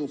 [0.00, 0.08] Hola,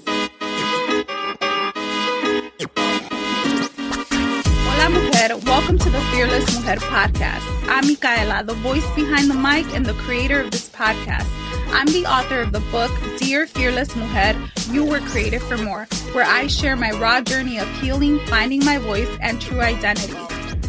[4.88, 5.36] mujer.
[5.44, 7.42] Welcome to the Fearless Mujer podcast.
[7.68, 11.26] I'm Micaela, the voice behind the mic and the creator of this podcast.
[11.72, 14.36] I'm the author of the book, Dear Fearless Mujer,
[14.70, 18.78] You Were Created for More, where I share my raw journey of healing, finding my
[18.78, 20.14] voice, and true identity.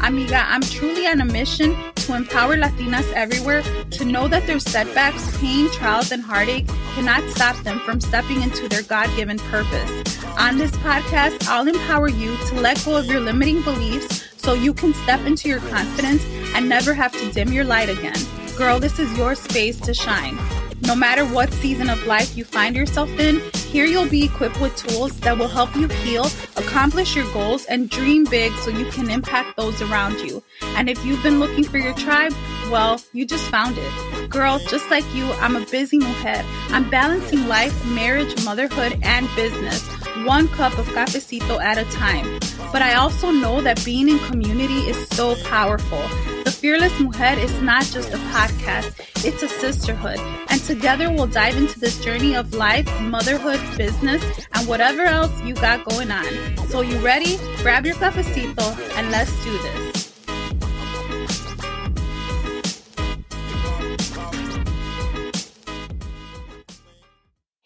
[0.04, 5.38] Amiga, I'm truly on a mission to empower Latinas everywhere to know that their setbacks,
[5.38, 10.26] pain, trials, and heartache cannot stop them from stepping into their God given purpose.
[10.40, 14.74] On this podcast, I'll empower you to let go of your limiting beliefs so you
[14.74, 18.18] can step into your confidence and never have to dim your light again.
[18.58, 20.38] Girl, this is your space to shine.
[20.82, 24.76] No matter what season of life you find yourself in, here you'll be equipped with
[24.76, 26.26] tools that will help you heal,
[26.58, 30.44] accomplish your goals, and dream big so you can impact those around you.
[30.76, 32.34] And if you've been looking for your tribe,
[32.72, 34.30] well, you just found it.
[34.30, 36.44] Girl, just like you, I'm a busy mujer.
[36.70, 39.88] I'm balancing life, marriage, motherhood, and business,
[40.26, 42.40] one cup of cafecito at a time.
[42.72, 46.02] But I also know that being in community is so powerful.
[46.44, 48.94] The Fearless Mujer is not just a podcast,
[49.26, 50.20] it's a sisterhood.
[50.50, 54.24] And together we'll dive into this journey of life, motherhood, business,
[54.54, 56.58] and whatever else you got going on.
[56.70, 57.38] So, you ready?
[57.58, 60.02] Grab your cafecito and let's do this.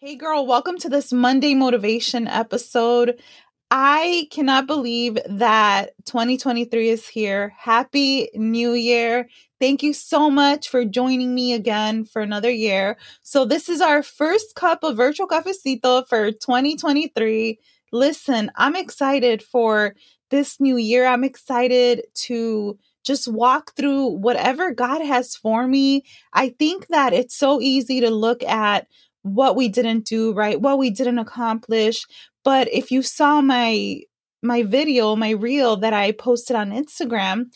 [0.06, 3.20] Hey, girl, welcome to this Monday motivation episode.
[3.70, 7.52] I cannot believe that 2023 is here.
[7.58, 9.28] Happy New Year.
[9.58, 12.96] Thank you so much for joining me again for another year.
[13.22, 17.58] So, this is our first cup of virtual cafecito for 2023.
[17.90, 19.96] Listen, I'm excited for
[20.30, 21.06] this new year.
[21.06, 26.04] I'm excited to just walk through whatever God has for me.
[26.32, 28.86] I think that it's so easy to look at
[29.22, 32.06] what we didn't do right, what we didn't accomplish.
[32.46, 34.02] But if you saw my
[34.40, 37.46] my video, my reel that I posted on Instagram,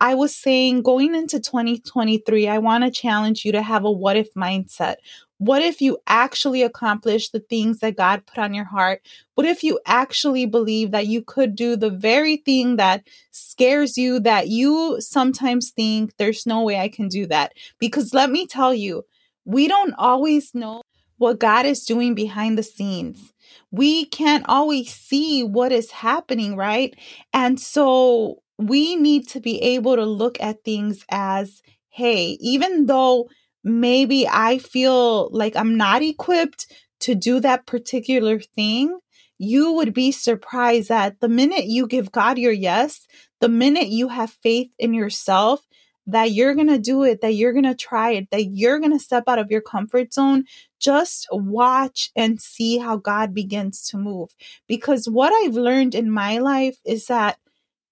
[0.00, 4.16] I was saying going into 2023, I want to challenge you to have a what
[4.16, 4.96] if mindset.
[5.38, 9.02] What if you actually accomplish the things that God put on your heart?
[9.34, 14.20] What if you actually believe that you could do the very thing that scares you,
[14.20, 17.54] that you sometimes think there's no way I can do that?
[17.80, 19.04] Because let me tell you,
[19.44, 20.82] we don't always know
[21.16, 23.32] what God is doing behind the scenes.
[23.70, 26.94] We can't always see what is happening, right?
[27.32, 33.28] And so we need to be able to look at things as hey, even though
[33.64, 38.98] maybe I feel like I'm not equipped to do that particular thing,
[39.38, 43.06] you would be surprised that the minute you give God your yes,
[43.40, 45.66] the minute you have faith in yourself,
[46.06, 48.92] that you're going to do it, that you're going to try it, that you're going
[48.92, 50.44] to step out of your comfort zone,
[50.78, 54.30] just watch and see how God begins to move.
[54.66, 57.38] Because what I've learned in my life is that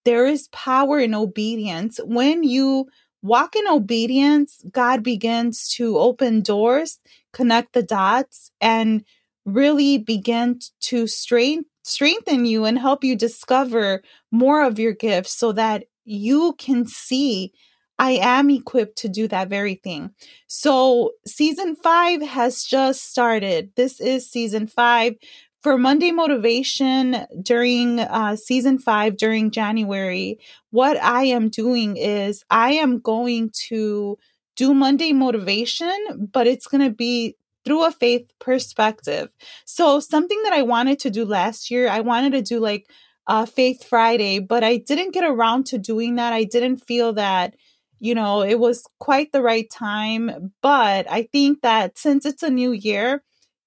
[0.04, 1.98] there is power in obedience.
[2.04, 2.86] When you
[3.22, 7.00] walk in obedience, God begins to open doors,
[7.32, 9.04] connect the dots, and
[9.44, 15.52] really begin to strain, strengthen you and help you discover more of your gifts so
[15.52, 17.52] that you can see
[17.98, 20.10] I am equipped to do that very thing.
[20.46, 23.70] So, season five has just started.
[23.76, 25.14] This is season five.
[25.62, 30.38] For Monday Motivation during uh, season five, during January,
[30.70, 34.16] what I am doing is I am going to
[34.54, 39.28] do Monday Motivation, but it's going to be through a faith perspective.
[39.64, 42.86] So, something that I wanted to do last year, I wanted to do like
[43.26, 46.32] uh, Faith Friday, but I didn't get around to doing that.
[46.32, 47.56] I didn't feel that
[48.00, 50.52] you know, it was quite the right time.
[50.62, 53.22] But I think that since it's a new year,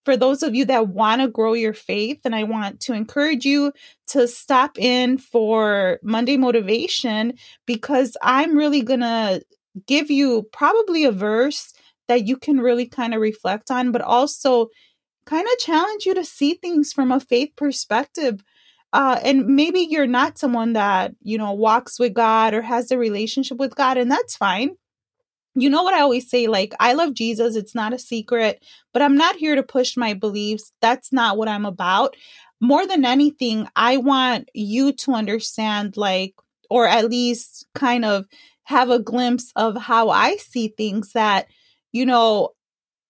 [0.06, 3.46] for those of you that want to grow your faith, and I want to encourage
[3.46, 3.74] you
[4.08, 7.34] to stop in for Monday Motivation
[7.66, 9.42] because I'm really going to
[9.86, 11.74] give you probably a verse
[12.08, 14.70] that you can really kind of reflect on, but also
[15.26, 18.44] kind of challenge you to see things from a faith perspective
[18.92, 22.98] uh, and maybe you're not someone that you know walks with god or has a
[22.98, 24.72] relationship with god and that's fine
[25.56, 28.64] you know what I always say like, I love Jesus, it's not a secret,
[28.94, 30.72] but I'm not here to push my beliefs.
[30.82, 32.16] That's not what I'm about.
[32.62, 36.36] More than anything, I want you to understand, like,
[36.70, 38.26] or at least kind of
[38.64, 41.48] have a glimpse of how I see things that,
[41.92, 42.50] you know,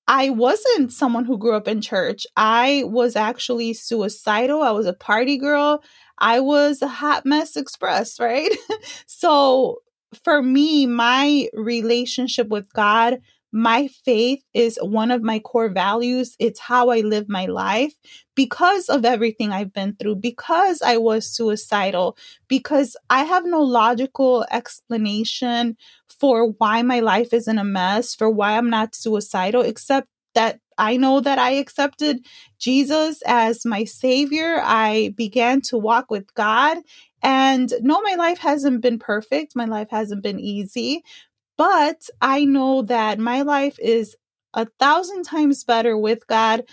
[0.10, 2.26] I wasn't someone who grew up in church.
[2.36, 4.64] I was actually suicidal.
[4.64, 5.84] I was a party girl.
[6.18, 8.50] I was a hot mess express, right?
[9.06, 9.84] so
[10.24, 13.20] for me, my relationship with God,
[13.51, 16.36] my faith is one of my core values.
[16.40, 17.94] It's how I live my life
[18.36, 22.18] because of everything I've been through, because I was suicidal,
[22.48, 28.30] because I have no logical explanation for why my life is in a mess, for
[28.30, 32.25] why I'm not suicidal, except that I know that I accepted
[32.60, 34.62] Jesus as my savior.
[34.63, 36.78] I began to walk with God.
[37.22, 39.56] And no, my life hasn't been perfect.
[39.56, 41.04] My life hasn't been easy.
[41.60, 44.16] But I know that my life is
[44.54, 46.64] a thousand times better with God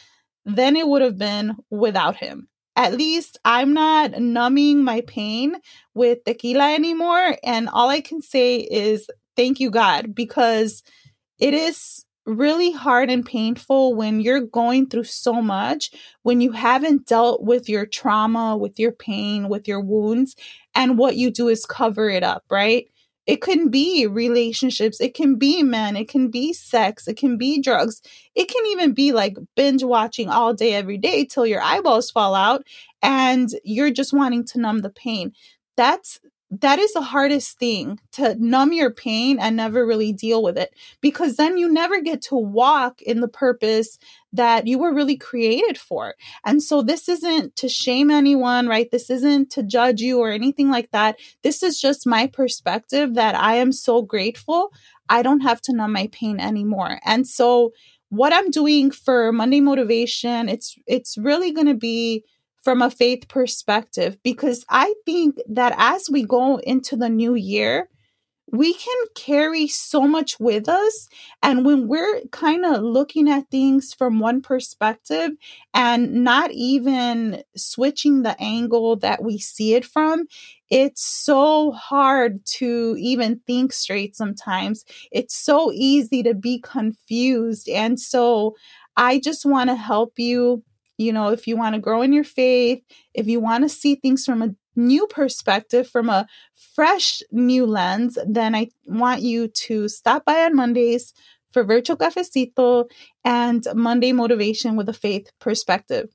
[0.44, 2.46] than it would have been without Him.
[2.76, 5.56] At least I'm not numbing my pain
[5.94, 7.36] with tequila anymore.
[7.42, 10.84] And all I can say is thank you, God, because
[11.40, 15.90] it is really hard and painful when you're going through so much,
[16.22, 20.36] when you haven't dealt with your trauma, with your pain, with your wounds,
[20.76, 22.86] and what you do is cover it up, right?
[23.26, 27.60] It can be relationships, it can be men, it can be sex, it can be
[27.60, 28.00] drugs,
[28.34, 32.34] it can even be like binge watching all day, every day till your eyeballs fall
[32.34, 32.64] out
[33.02, 35.32] and you're just wanting to numb the pain.
[35.76, 36.20] That's
[36.50, 40.72] that is the hardest thing to numb your pain and never really deal with it
[41.00, 43.98] because then you never get to walk in the purpose
[44.36, 46.14] that you were really created for.
[46.44, 48.90] And so this isn't to shame anyone, right?
[48.90, 51.18] This isn't to judge you or anything like that.
[51.42, 54.70] This is just my perspective that I am so grateful
[55.08, 57.00] I don't have to numb my pain anymore.
[57.04, 57.72] And so
[58.08, 62.24] what I'm doing for Monday motivation, it's it's really going to be
[62.62, 67.88] from a faith perspective because I think that as we go into the new year,
[68.52, 71.08] we can carry so much with us.
[71.42, 75.32] And when we're kind of looking at things from one perspective
[75.74, 80.26] and not even switching the angle that we see it from,
[80.70, 84.84] it's so hard to even think straight sometimes.
[85.10, 87.68] It's so easy to be confused.
[87.68, 88.56] And so
[88.96, 90.62] I just want to help you
[90.98, 92.82] you know, if you want to grow in your faith,
[93.12, 96.26] if you want to see things from a new perspective, from a
[96.74, 101.12] fresh new lens, then I want you to stop by on Mondays
[101.52, 102.88] for Virtual Cafecito
[103.24, 106.08] and Monday Motivation with a Faith Perspective.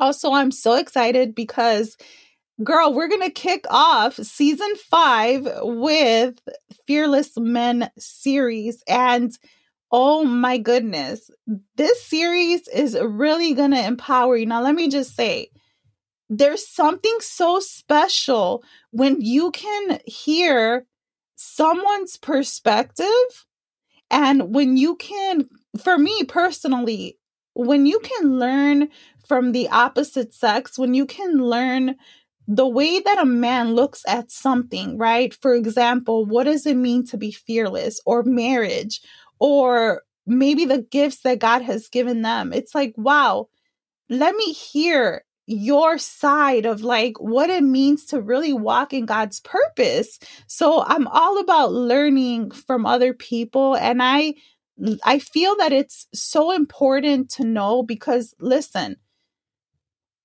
[0.00, 1.96] Also, I'm so excited because,
[2.62, 6.40] girl, we're going to kick off season five with
[6.86, 8.82] Fearless Men series.
[8.88, 9.36] And
[9.96, 11.30] Oh my goodness.
[11.76, 14.44] This series is really going to empower you.
[14.44, 15.50] Now, let me just say,
[16.28, 20.86] there's something so special when you can hear
[21.36, 23.46] someone's perspective
[24.10, 25.48] and when you can,
[25.82, 27.18] for me personally,
[27.54, 28.88] when you can learn
[29.26, 31.96] from the opposite sex, when you can learn
[32.46, 35.34] the way that a man looks at something, right?
[35.34, 39.00] For example, what does it mean to be fearless or marriage
[39.38, 42.52] or maybe the gifts that God has given them.
[42.52, 43.48] It's like, wow,
[44.08, 49.40] let me hear your side of like what it means to really walk in God's
[49.40, 50.18] purpose.
[50.46, 54.34] So I'm all about learning from other people and I
[55.04, 58.96] I feel that it's so important to know because listen,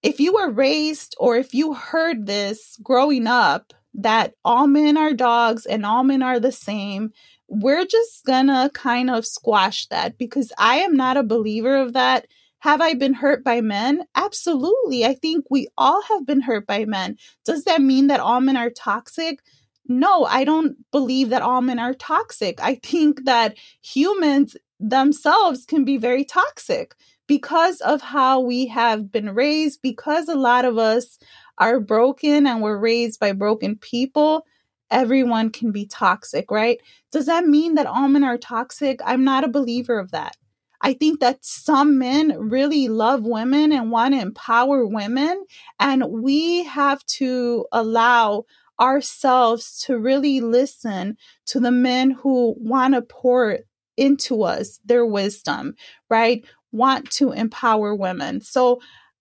[0.01, 5.13] if you were raised or if you heard this growing up that all men are
[5.13, 7.12] dogs and all men are the same,
[7.48, 12.27] we're just gonna kind of squash that because I am not a believer of that.
[12.60, 14.04] Have I been hurt by men?
[14.16, 15.06] Absolutely.
[15.06, 17.18] I think we all have been hurt by men.
[17.46, 19.39] Does that mean that all men are toxic?
[19.88, 22.62] No, I don't believe that all men are toxic.
[22.62, 26.96] I think that humans themselves can be very toxic
[27.28, 31.18] because of how we have been raised, because a lot of us
[31.58, 34.46] are broken and were raised by broken people
[34.92, 36.80] everyone can be toxic, right?
[37.12, 39.00] Does that mean that all men are toxic?
[39.06, 40.36] I'm not a believer of that.
[40.81, 45.45] I think that some men really love women and want to empower women,
[45.79, 48.45] and we have to allow
[48.79, 51.17] ourselves to really listen
[51.48, 53.59] to the men who want to pour
[53.98, 55.75] into us their wisdom,
[56.09, 56.45] right?
[56.71, 58.39] Want to empower women.
[58.39, 58.79] So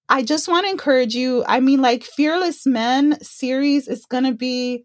[0.08, 1.44] I just want to encourage you.
[1.46, 4.84] I mean, like Fearless Men series is going to be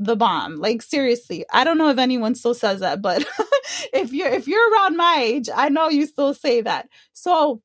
[0.00, 0.56] the bomb.
[0.56, 3.24] Like seriously, I don't know if anyone still says that, but
[3.92, 6.88] if you're if you're around my age, I know you still say that.
[7.12, 7.62] So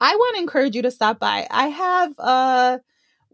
[0.00, 1.46] I want to encourage you to stop by.
[1.50, 2.78] I have uh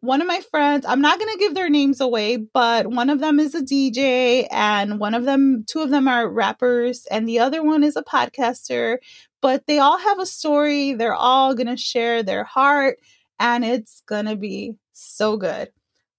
[0.01, 3.21] one of my friends, I'm not going to give their names away, but one of
[3.21, 7.39] them is a DJ and one of them, two of them are rappers and the
[7.39, 8.99] other one is a podcaster.
[9.41, 10.95] But they all have a story.
[10.95, 12.99] They're all going to share their heart
[13.39, 15.69] and it's going to be so good.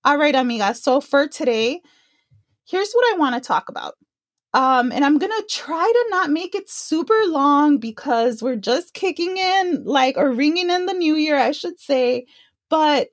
[0.05, 0.73] All right, amiga.
[0.73, 1.81] So for today,
[2.67, 3.95] here's what I want to talk about.
[4.53, 9.37] Um, and I'm gonna try to not make it super long because we're just kicking
[9.37, 12.25] in, like, or ringing in the new year, I should say.
[12.69, 13.09] But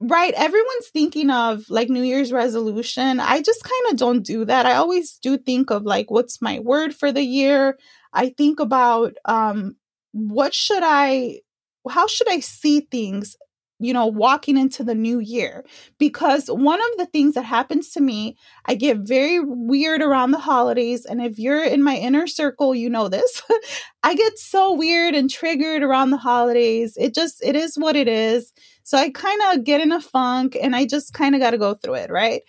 [0.00, 3.20] right, everyone's thinking of like New Year's resolution.
[3.20, 4.66] I just kind of don't do that.
[4.66, 7.78] I always do think of like, what's my word for the year?
[8.12, 9.76] I think about um,
[10.12, 11.40] what should I,
[11.88, 13.36] how should I see things
[13.78, 15.64] you know, walking into the new year.
[15.98, 20.38] Because one of the things that happens to me, I get very weird around the
[20.38, 21.04] holidays.
[21.04, 23.42] And if you're in my inner circle, you know this.
[24.02, 26.96] I get so weird and triggered around the holidays.
[26.98, 28.52] It just, it is what it is.
[28.82, 31.58] So I kind of get in a funk and I just kind of got to
[31.58, 32.42] go through it, right?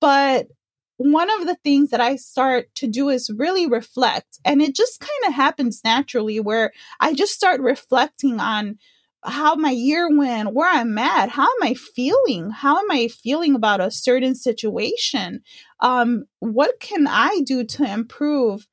[0.00, 0.48] But
[0.96, 4.38] one of the things that I start to do is really reflect.
[4.44, 8.78] And it just kind of happens naturally where I just start reflecting on
[9.24, 12.50] how my year went, where I'm at, how am I feeling?
[12.50, 15.42] How am I feeling about a certain situation?
[15.80, 18.66] Um, what can I do to improve?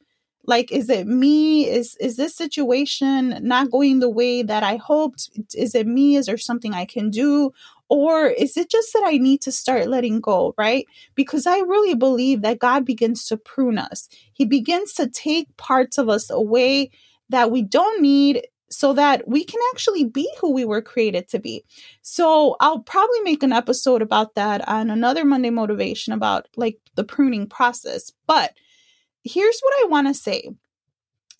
[0.46, 1.70] Like, is it me?
[1.70, 5.30] Is is this situation not going the way that I hoped?
[5.56, 6.16] Is it me?
[6.16, 7.52] Is there something I can do?
[7.90, 10.86] Or is it just that I need to start letting go, right?
[11.14, 14.08] Because I really believe that God begins to prune us.
[14.34, 16.90] He begins to take parts of us away
[17.30, 21.40] that we don't need so that we can actually be who we were created to
[21.40, 21.64] be.
[22.02, 27.04] So I'll probably make an episode about that on another Monday motivation about like the
[27.04, 28.12] pruning process.
[28.28, 28.54] But
[29.24, 30.50] here's what I want to say.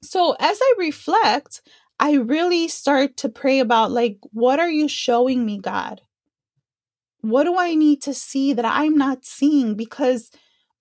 [0.04, 1.62] So as I reflect,
[2.00, 6.02] I really start to pray about like, what are you showing me, God?
[7.22, 9.76] What do I need to see that I'm not seeing?
[9.76, 10.32] Because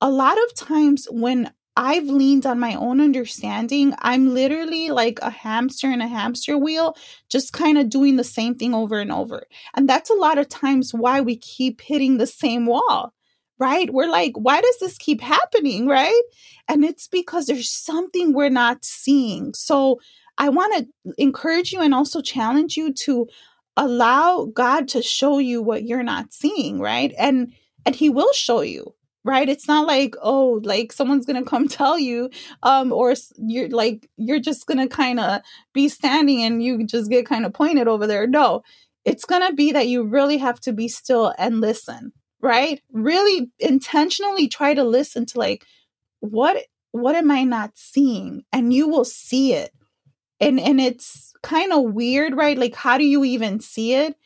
[0.00, 3.94] a lot of times when I've leaned on my own understanding.
[4.00, 6.96] I'm literally like a hamster in a hamster wheel,
[7.28, 9.44] just kind of doing the same thing over and over.
[9.74, 13.14] And that's a lot of times why we keep hitting the same wall,
[13.58, 13.88] right?
[13.92, 16.22] We're like, why does this keep happening, right?
[16.68, 19.54] And it's because there's something we're not seeing.
[19.54, 20.00] So
[20.38, 20.74] I want
[21.04, 23.28] to encourage you and also challenge you to
[23.76, 27.14] allow God to show you what you're not seeing, right?
[27.18, 27.52] And
[27.86, 29.48] and he will show you right?
[29.48, 32.30] It's not like oh like someone's gonna come tell you
[32.62, 37.26] um or you're like you're just gonna kind of be standing and you just get
[37.26, 38.26] kind of pointed over there.
[38.26, 38.62] No
[39.04, 42.80] it's gonna be that you really have to be still and listen right?
[42.92, 45.64] Really intentionally try to listen to like
[46.20, 48.42] what what am i not seeing?
[48.52, 49.72] And you will see it.
[50.40, 52.58] And and it's kind of weird right?
[52.58, 54.16] Like how do you even see it?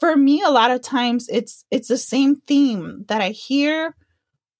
[0.00, 3.94] For me a lot of times it's it's the same theme that i hear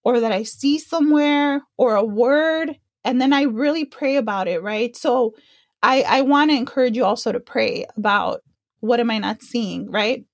[0.08, 4.62] or that I see somewhere or a word and then I really pray about it,
[4.62, 4.96] right?
[4.96, 5.34] So
[5.82, 8.40] I I want to encourage you also to pray about
[8.80, 10.24] what am I not seeing, right?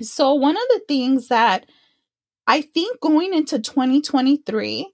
[0.00, 1.66] So one of the things that
[2.46, 4.90] I think going into 2023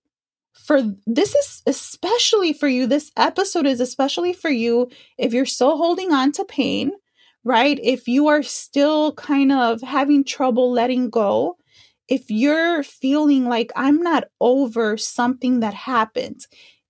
[0.54, 5.76] for this is especially for you this episode is especially for you if you're still
[5.76, 6.90] holding on to pain,
[7.44, 7.78] right?
[7.80, 11.58] If you are still kind of having trouble letting go,
[12.10, 16.46] if you're feeling like I'm not over something that happened,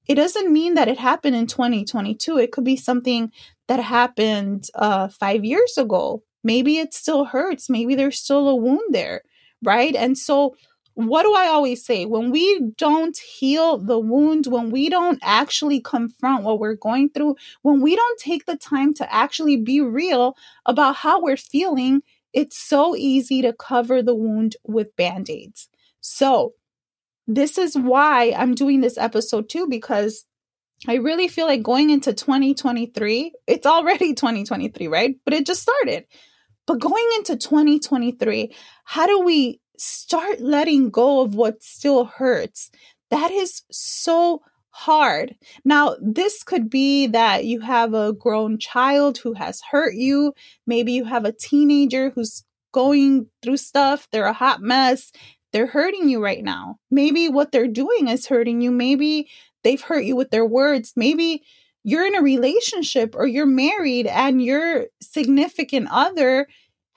[0.09, 2.39] it doesn't mean that it happened in 2022.
[2.39, 3.31] It could be something
[3.69, 6.25] that happened uh, five years ago.
[6.43, 7.71] Maybe it still hurts.
[7.71, 9.23] Maybe there's still a wound there,
[9.63, 9.95] right?
[9.95, 10.57] And so,
[10.95, 12.07] what do I always say?
[12.07, 17.37] When we don't heal the wound, when we don't actually confront what we're going through,
[17.63, 20.35] when we don't take the time to actually be real
[20.67, 25.69] about how we're feeling, it's so easy to cover the wound with band aids.
[26.01, 26.55] So,
[27.27, 30.27] this is why I'm doing this episode too, because
[30.89, 35.15] I really feel like going into 2023, it's already 2023, right?
[35.25, 36.07] But it just started.
[36.67, 42.71] But going into 2023, how do we start letting go of what still hurts?
[43.11, 45.35] That is so hard.
[45.65, 50.33] Now, this could be that you have a grown child who has hurt you.
[50.67, 54.09] Maybe you have a teenager who's going through stuff.
[54.11, 55.13] They're a hot mess.
[55.53, 56.77] They're hurting you right now.
[56.91, 58.71] Maybe what they're doing is hurting you.
[58.71, 59.29] Maybe
[59.65, 60.93] they've hurt you with their words.
[60.97, 61.43] Maybe
[61.83, 66.47] you're in a relationship or you're married and your significant other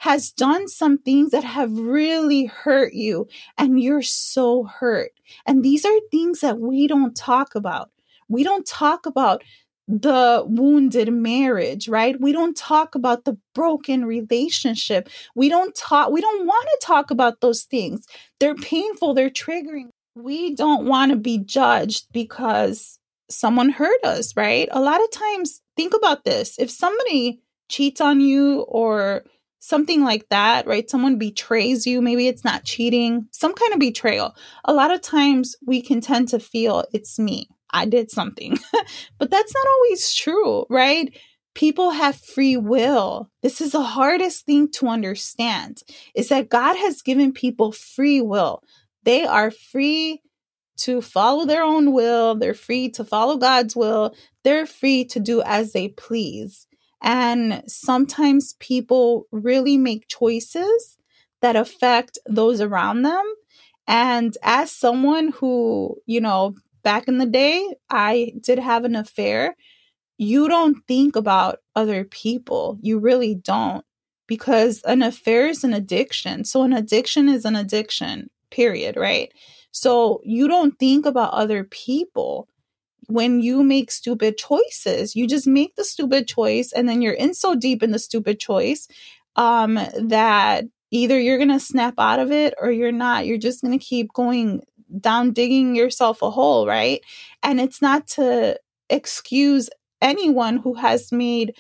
[0.04, 3.26] has done some things that have really hurt you
[3.58, 5.12] and you're so hurt.
[5.46, 7.90] And these are things that we don't talk about.
[8.28, 9.46] We don't talk about
[9.88, 12.20] the wounded marriage, right?
[12.20, 15.08] We don't talk about the broken relationship.
[15.36, 18.06] We don't talk, we don't want to talk about those things.
[18.42, 19.88] They're painful, they're triggering.
[20.16, 24.68] We don't want to be judged because someone hurt us, right?
[24.72, 26.60] A lot of times, think about this.
[26.60, 29.24] If somebody cheats on you or
[29.64, 30.90] something like that, right?
[30.90, 34.36] Someone betrays you, maybe it's not cheating, some kind of betrayal.
[34.66, 37.48] A lot of times we can tend to feel it's me.
[37.70, 38.58] I did something.
[39.18, 41.18] but that's not always true, right?
[41.56, 43.30] People have free will.
[43.42, 45.82] This is the hardest thing to understand
[46.14, 48.64] is that God has given people free will.
[49.04, 50.22] They are free
[50.80, 52.36] to follow their own will.
[52.36, 54.14] They're free to follow God's will.
[54.44, 56.68] They're free to do as they please.
[57.04, 60.98] And sometimes people really make choices
[61.42, 63.24] that affect those around them.
[63.86, 69.56] And as someone who, you know, back in the day, I did have an affair,
[70.18, 72.78] you don't think about other people.
[72.82, 73.86] You really don't.
[74.26, 76.46] Because an affair is an addiction.
[76.46, 79.34] So an addiction is an addiction, period, right?
[79.72, 82.48] So you don't think about other people
[83.08, 85.16] when you make stupid choices.
[85.16, 88.40] You just make the stupid choice and then you're in so deep in the stupid
[88.40, 88.88] choice
[89.36, 93.26] um, that either you're going to snap out of it or you're not.
[93.26, 94.62] You're just going to keep going
[95.00, 97.02] down, digging yourself a hole, right?
[97.42, 99.70] And it's not to excuse
[100.02, 101.56] anyone who has made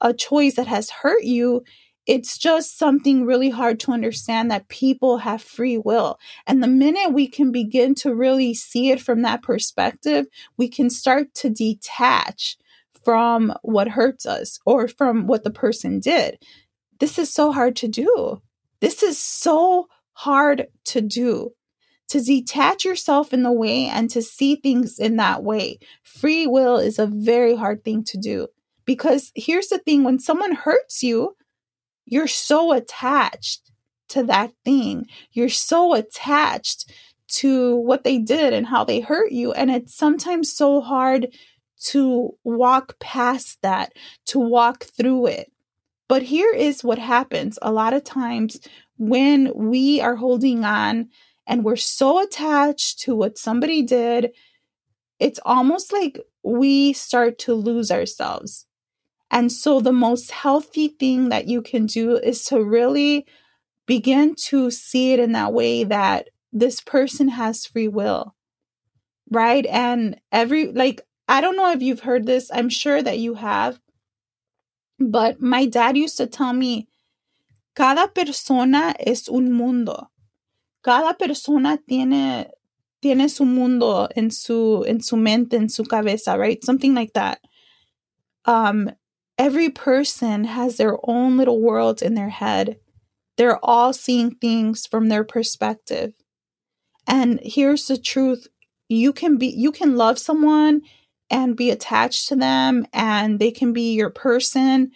[0.00, 1.64] a choice that has hurt you
[2.08, 6.18] it's just something really hard to understand that people have free will.
[6.46, 10.88] And the minute we can begin to really see it from that perspective, we can
[10.88, 12.56] start to detach
[13.04, 16.38] from what hurts us or from what the person did.
[16.98, 18.40] This is so hard to do.
[18.80, 21.50] This is so hard to do.
[22.08, 25.78] To detach yourself in the way and to see things in that way.
[26.02, 28.48] Free will is a very hard thing to do.
[28.86, 31.36] Because here's the thing when someone hurts you,
[32.10, 33.70] you're so attached
[34.08, 35.06] to that thing.
[35.32, 36.90] You're so attached
[37.28, 39.52] to what they did and how they hurt you.
[39.52, 41.28] And it's sometimes so hard
[41.84, 43.92] to walk past that,
[44.26, 45.52] to walk through it.
[46.08, 48.58] But here is what happens a lot of times
[48.96, 51.10] when we are holding on
[51.46, 54.32] and we're so attached to what somebody did,
[55.20, 58.66] it's almost like we start to lose ourselves.
[59.30, 63.26] And so, the most healthy thing that you can do is to really
[63.86, 68.34] begin to see it in that way that this person has free will,
[69.30, 69.66] right?
[69.66, 73.80] And every, like, I don't know if you've heard this, I'm sure that you have,
[74.98, 76.88] but my dad used to tell me,
[77.74, 80.08] cada persona es un mundo.
[80.82, 82.46] Cada persona tiene
[83.00, 87.38] tiene su mundo en su en su mente en su cabeza right something like that
[88.44, 88.90] um
[89.38, 92.78] every person has their own little world in their head.
[93.36, 96.14] They're all seeing things from their perspective.
[97.06, 98.46] And here's the truth
[98.88, 100.82] you can be you can love someone
[101.30, 104.90] and be attached to them and they can be your person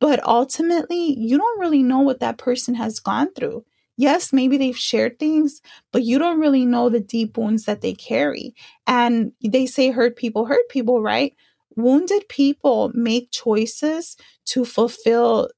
[0.00, 3.64] but ultimately you don't really know what that person has gone through
[3.96, 7.94] yes maybe they've shared things but you don't really know the deep wounds that they
[7.94, 8.54] carry
[8.86, 11.34] and they say hurt people hurt people right
[11.78, 15.48] wounded people make choices to fulfill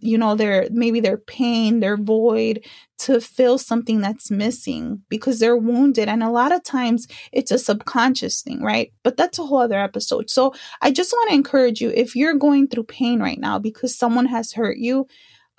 [0.00, 2.64] you know their maybe their pain their void
[2.98, 6.08] to fill something that's missing because they're wounded.
[6.08, 8.92] And a lot of times it's a subconscious thing right?
[9.04, 10.30] But that's a whole other episode.
[10.30, 13.96] So i just want to encourage you if you're going through pain right now because
[13.96, 15.06] someone has hurt you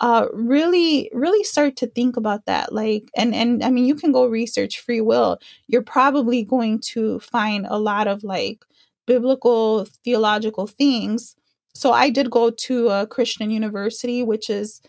[0.00, 2.72] uh really really start to think about that.
[2.72, 5.38] Like and and i mean you can go research free will.
[5.68, 8.64] You're probably going to find a lot of like
[9.08, 11.34] biblical theological things.
[11.74, 14.82] So I did go to a Christian university, which is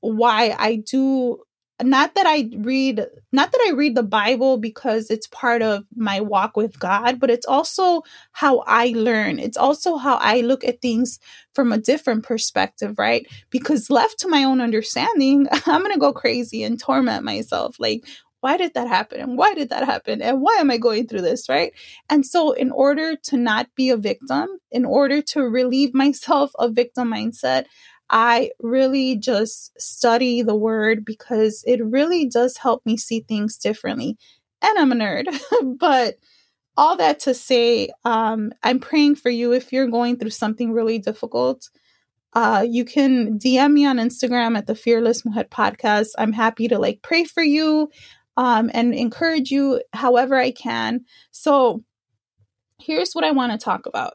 [0.00, 1.38] why I do
[1.82, 6.20] not that I read not that I read the Bible because it's part of my
[6.20, 9.40] walk with God, but it's also how I learn.
[9.40, 11.18] It's also how I look at things
[11.52, 13.26] from a different perspective, right?
[13.50, 17.76] Because left to my own understanding, I'm going to go crazy and torment myself.
[17.80, 18.06] Like,
[18.44, 19.20] why did that happen?
[19.20, 20.20] And why did that happen?
[20.20, 21.48] And why am I going through this?
[21.48, 21.72] Right.
[22.10, 26.74] And so, in order to not be a victim, in order to relieve myself of
[26.74, 27.64] victim mindset,
[28.10, 34.18] I really just study the word because it really does help me see things differently.
[34.60, 35.26] And I'm a nerd,
[35.78, 36.16] but
[36.76, 40.98] all that to say, um, I'm praying for you if you're going through something really
[40.98, 41.70] difficult.
[42.34, 46.08] Uh, you can DM me on Instagram at the Fearless Mujer Podcast.
[46.18, 47.90] I'm happy to like pray for you
[48.36, 51.04] um, and encourage you however I can.
[51.30, 51.84] So,
[52.78, 54.14] here's what I want to talk about.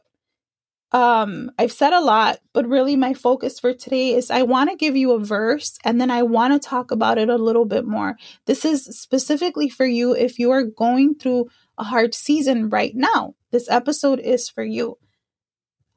[0.92, 4.76] Um, I've said a lot, but really my focus for today is I want to
[4.76, 7.86] give you a verse and then I want to talk about it a little bit
[7.86, 8.16] more.
[8.46, 13.34] This is specifically for you if you are going through a hard season right now.
[13.52, 14.98] This episode is for you.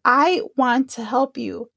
[0.05, 1.71] I want to help you.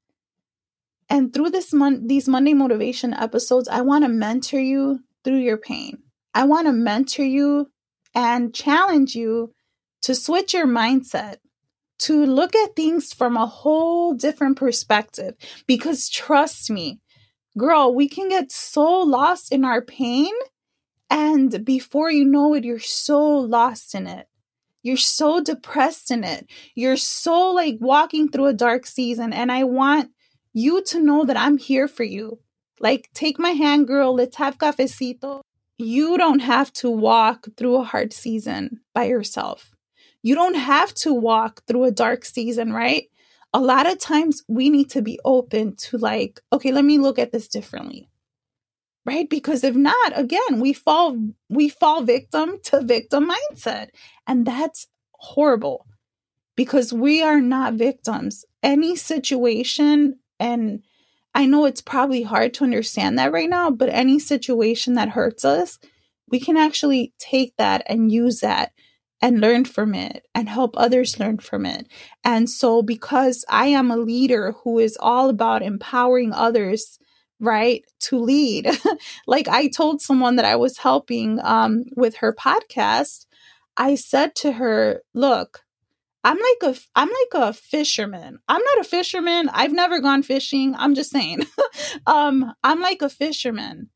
[1.08, 5.56] And through this mon- these Monday motivation episodes, I want to mentor you through your
[5.56, 6.02] pain.
[6.36, 7.70] I want to mentor you
[8.14, 9.54] and challenge you
[10.02, 11.36] to switch your mindset,
[12.00, 15.32] to look at things from a whole different perspective.
[15.66, 17.00] Because trust me,
[17.56, 20.30] girl, we can get so lost in our pain.
[21.08, 24.26] And before you know it, you're so lost in it.
[24.82, 26.50] You're so depressed in it.
[26.74, 29.32] You're so like walking through a dark season.
[29.32, 30.10] And I want
[30.52, 32.40] you to know that I'm here for you.
[32.78, 34.14] Like, take my hand, girl.
[34.14, 35.40] Let's have cafecito.
[35.78, 39.72] You don't have to walk through a hard season by yourself.
[40.22, 43.04] You don't have to walk through a dark season, right?
[43.52, 47.18] A lot of times we need to be open to, like, okay, let me look
[47.18, 48.10] at this differently.
[49.04, 49.30] Right?
[49.30, 51.16] Because if not, again, we fall
[51.48, 53.90] we fall victim to victim mindset.
[54.26, 55.86] And that's horrible
[56.56, 58.44] because we are not victims.
[58.64, 60.82] Any situation and
[61.36, 65.44] I know it's probably hard to understand that right now, but any situation that hurts
[65.44, 65.78] us,
[66.30, 68.72] we can actually take that and use that
[69.20, 71.88] and learn from it and help others learn from it.
[72.24, 76.98] And so, because I am a leader who is all about empowering others,
[77.38, 78.70] right, to lead,
[79.26, 83.26] like I told someone that I was helping um, with her podcast,
[83.76, 85.65] I said to her, Look,
[86.24, 88.38] I'm like a I'm like a fisherman.
[88.48, 89.48] I'm not a fisherman.
[89.52, 90.74] I've never gone fishing.
[90.76, 91.46] I'm just saying.
[92.06, 93.90] um I'm like a fisherman.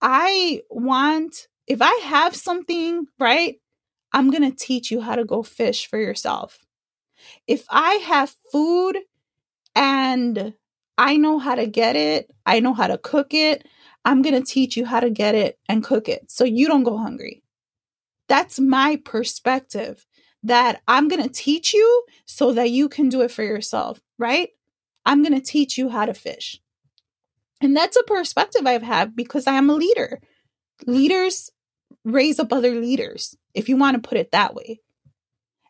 [0.00, 3.56] I want if I have something, right?
[4.12, 6.64] I'm going to teach you how to go fish for yourself.
[7.46, 8.98] If I have food
[9.74, 10.54] and
[10.96, 13.66] I know how to get it, I know how to cook it,
[14.04, 16.84] I'm going to teach you how to get it and cook it so you don't
[16.84, 17.42] go hungry.
[18.28, 20.06] That's my perspective
[20.46, 24.50] that I'm going to teach you so that you can do it for yourself, right?
[25.04, 26.60] I'm going to teach you how to fish.
[27.60, 30.20] And that's a perspective I've had because I am a leader.
[30.86, 31.50] Leaders
[32.04, 34.80] raise up other leaders, if you want to put it that way.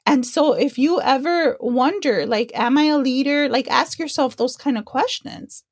[0.04, 3.48] And so if you ever wonder, like, am I a leader?
[3.48, 5.64] Like, ask yourself those kind of questions,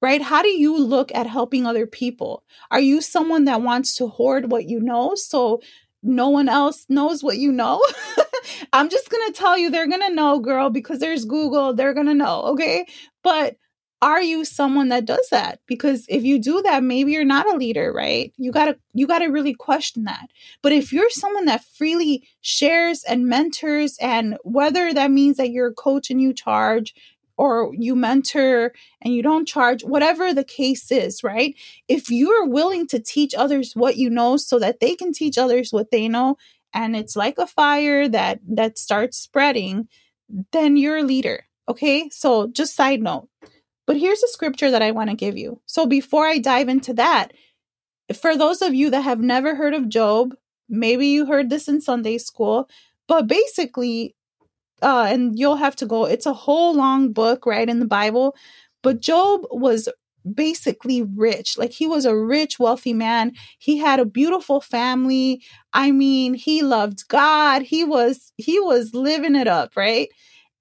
[0.00, 0.22] right?
[0.22, 2.44] How do you look at helping other people?
[2.70, 5.60] Are you someone that wants to hoard what you know so
[6.02, 7.82] no one else knows what you know?
[8.72, 11.94] I'm just going to tell you they're going to know, girl, because there's Google, they're
[11.94, 12.86] going to know, okay?
[13.22, 13.56] But
[14.02, 15.60] are you someone that does that?
[15.66, 18.34] Because if you do that, maybe you're not a leader, right?
[18.36, 20.26] You got to you got to really question that.
[20.62, 25.68] But if you're someone that freely shares and mentors and whether that means that you're
[25.68, 26.94] a coach and you charge,
[27.36, 31.54] or you mentor and you don't charge, whatever the case is, right?
[31.88, 35.72] If you're willing to teach others what you know so that they can teach others
[35.72, 36.36] what they know,
[36.74, 39.88] and it's like a fire that that starts spreading,
[40.52, 41.46] then you're a leader.
[41.68, 42.08] Okay?
[42.10, 43.28] So just side note.
[43.86, 45.60] But here's a scripture that I want to give you.
[45.66, 47.32] So before I dive into that,
[48.14, 50.34] for those of you that have never heard of Job,
[50.68, 52.68] maybe you heard this in Sunday school,
[53.06, 54.14] but basically
[54.82, 56.04] uh, and you'll have to go.
[56.04, 58.36] It's a whole long book, right, in the Bible.
[58.82, 59.88] But Job was
[60.32, 61.58] basically rich.
[61.58, 63.32] Like he was a rich, wealthy man.
[63.58, 65.42] He had a beautiful family.
[65.72, 67.62] I mean, he loved God.
[67.62, 70.08] He was he was living it up, right?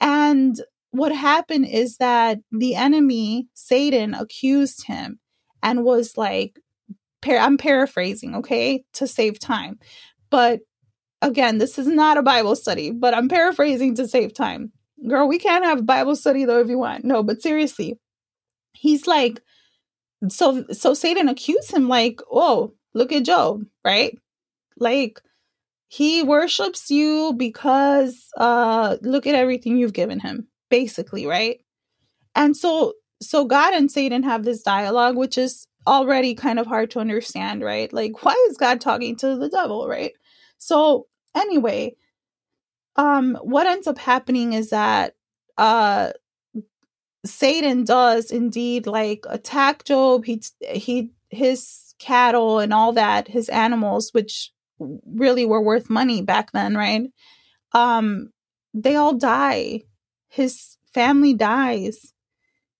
[0.01, 0.59] And
[0.91, 5.19] what happened is that the enemy, Satan, accused him
[5.63, 6.59] and was like,
[7.25, 9.79] I'm paraphrasing, okay, to save time.
[10.29, 10.59] But
[11.21, 14.71] again, this is not a Bible study, but I'm paraphrasing to save time.
[15.07, 17.05] Girl, we can't have Bible study though if you want.
[17.05, 17.97] No, but seriously,
[18.73, 19.41] he's like,
[20.29, 24.17] so so Satan accused him like, oh, look at Job, right?
[24.77, 25.21] Like
[25.87, 31.59] he worships you because uh look at everything you've given him, basically, right?
[32.35, 36.91] And so so God and Satan have this dialogue, which is already kind of hard
[36.91, 37.91] to understand, right?
[37.91, 40.13] Like, why is God talking to the devil, right?
[40.57, 41.95] So anyway,
[42.95, 45.15] um, what ends up happening is that
[45.57, 46.11] uh
[47.25, 50.25] Satan does indeed like attack Job.
[50.25, 56.51] He he his cattle and all that, his animals, which really were worth money back
[56.51, 57.09] then, right?
[57.73, 58.31] Um,
[58.73, 59.81] they all die.
[60.29, 62.13] His family dies.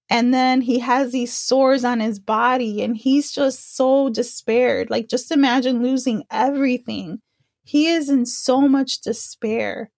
[0.09, 4.89] And then he has these sores on his body and he's just so despaired.
[4.89, 7.21] Like just imagine losing everything
[7.63, 9.89] he is in so much despair.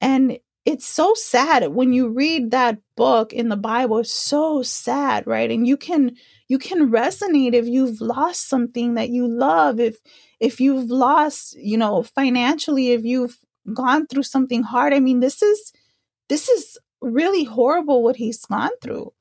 [0.00, 5.26] And it's so sad when you read that book in the Bible, it's so sad,
[5.26, 5.50] right?
[5.50, 6.16] And you can
[6.48, 9.98] you can resonate if you've lost something that you love, if
[10.40, 13.38] if you've lost, you know, financially, if you've
[13.74, 14.92] gone through something hard.
[14.92, 15.72] I mean, this is
[16.28, 19.12] this is really horrible what he's gone through.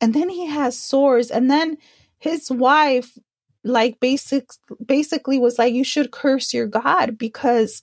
[0.00, 1.78] And then he has sores and then
[2.18, 3.16] his wife
[3.62, 4.50] like basic
[4.84, 7.80] basically was like you should curse your god because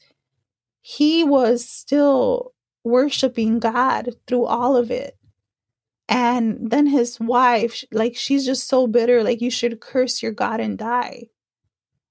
[0.81, 5.17] he was still worshiping God through all of it.
[6.09, 10.59] And then his wife, like, she's just so bitter, like, you should curse your God
[10.59, 11.27] and die.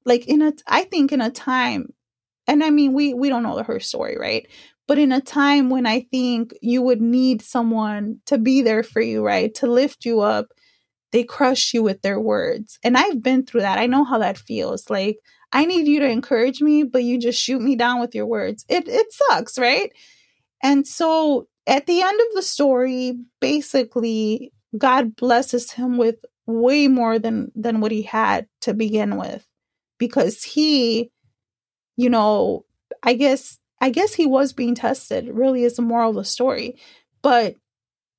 [0.07, 1.93] Like, in a, I think in a time,
[2.47, 4.49] and I mean, we, we don't know her story, right?
[4.89, 9.03] But in a time when I think you would need someone to be there for
[9.03, 9.55] you, right?
[9.57, 10.49] To lift you up,
[11.13, 12.79] they crush you with their words.
[12.83, 13.79] And I've been through that.
[13.79, 14.89] I know how that feels.
[14.89, 15.19] Like,
[15.53, 18.65] I need you to encourage me, but you just shoot me down with your words.
[18.69, 19.93] It it sucks, right?
[20.63, 27.19] And so at the end of the story, basically, God blesses him with way more
[27.19, 29.47] than than what he had to begin with.
[29.99, 31.11] Because he
[31.97, 32.65] you know
[33.03, 36.77] i guess i guess he was being tested really is the moral of the story.
[37.23, 37.57] But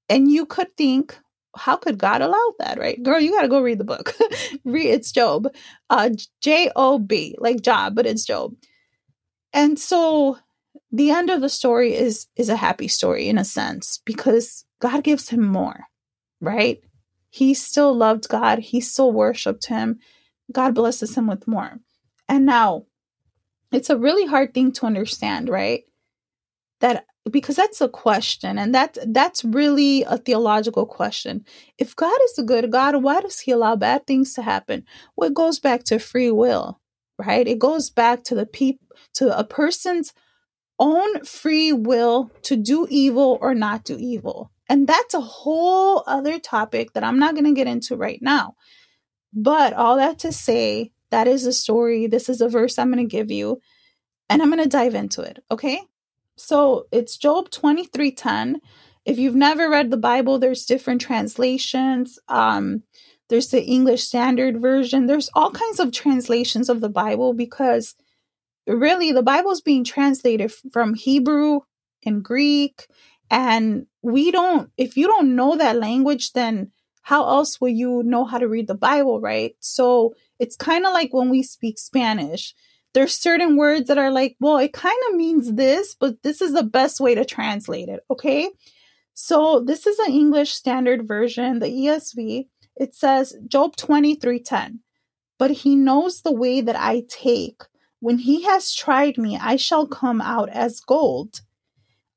[0.10, 1.18] and you could think
[1.56, 3.02] how could god allow that right?
[3.02, 4.14] Girl you got to go read the book.
[4.66, 5.48] Read it's job.
[5.90, 8.54] Uh j-o-b like job but it's job.
[9.54, 10.38] And so
[10.92, 15.04] the end of the story is is a happy story in a sense because God
[15.04, 15.86] gives him more,
[16.42, 16.80] right?
[17.30, 20.00] He still loved God, he still worshiped him.
[20.52, 21.80] God blesses him with more.
[22.28, 22.86] And now
[23.72, 25.84] it's a really hard thing to understand, right?
[26.82, 31.46] That because that's a question and that that's really a theological question.
[31.78, 34.84] If God is a good God, why does he allow bad things to happen?
[35.16, 36.82] Well, it goes back to free will,
[37.18, 37.48] right?
[37.48, 40.14] It goes back to the people to a person's
[40.82, 44.52] own free will to do evil or not do evil.
[44.68, 48.56] And that's a whole other topic that I'm not going to get into right now.
[49.32, 52.08] But all that to say, that is a story.
[52.08, 53.62] This is a verse I'm going to give you,
[54.30, 55.44] and I'm going to dive into it.
[55.52, 55.80] Okay.
[56.36, 58.56] So it's Job 23:10.
[59.06, 62.18] If you've never read the Bible, there's different translations.
[62.28, 62.84] Um,
[63.30, 65.06] there's the English Standard Version.
[65.06, 67.96] There's all kinds of translations of the Bible because
[68.78, 71.62] really the Bible's being translated from Hebrew
[72.06, 72.88] and Greek.
[73.30, 76.72] And we don't, if you don't know that language, then
[77.04, 79.56] how else will you know how to read the Bible, right?
[79.60, 82.54] So it's kind of like when we speak Spanish.
[82.94, 86.54] There's certain words that are like, well, it kind of means this, but this is
[86.54, 88.50] the best way to translate it, okay?
[89.14, 92.48] So this is an English Standard Version, the ESV.
[92.76, 94.80] It says Job 23:10.
[95.38, 97.62] But he knows the way that I take.
[98.02, 101.42] When he has tried me, I shall come out as gold.